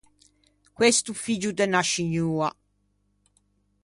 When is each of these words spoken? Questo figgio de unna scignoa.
Questo 0.77 1.11
figgio 1.23 1.51
de 1.57 1.63
unna 1.65 1.81
scignoa. 1.87 2.49